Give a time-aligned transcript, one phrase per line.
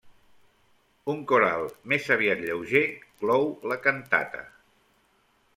[1.13, 2.83] Un coral, més aviat lleuger,
[3.21, 4.43] clou la cantata.